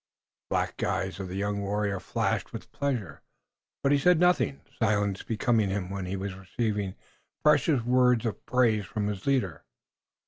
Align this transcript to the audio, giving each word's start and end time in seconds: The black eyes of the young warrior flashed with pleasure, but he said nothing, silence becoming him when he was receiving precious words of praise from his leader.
The 0.49 0.55
black 0.55 0.81
eyes 0.81 1.19
of 1.19 1.27
the 1.27 1.35
young 1.35 1.61
warrior 1.61 1.99
flashed 1.99 2.51
with 2.51 2.71
pleasure, 2.71 3.21
but 3.83 3.91
he 3.91 3.99
said 3.99 4.19
nothing, 4.19 4.61
silence 4.79 5.21
becoming 5.21 5.69
him 5.69 5.91
when 5.91 6.07
he 6.07 6.15
was 6.15 6.33
receiving 6.33 6.95
precious 7.43 7.83
words 7.83 8.25
of 8.25 8.43
praise 8.47 8.83
from 8.87 9.05
his 9.05 9.27
leader. 9.27 9.63